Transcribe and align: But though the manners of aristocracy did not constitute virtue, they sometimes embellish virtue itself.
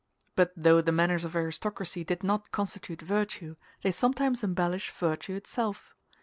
But 0.35 0.51
though 0.57 0.81
the 0.81 0.91
manners 0.91 1.25
of 1.25 1.35
aristocracy 1.35 2.03
did 2.03 2.23
not 2.23 2.51
constitute 2.51 3.03
virtue, 3.03 3.55
they 3.83 3.91
sometimes 3.91 4.43
embellish 4.43 4.89
virtue 4.89 5.35
itself. 5.35 5.93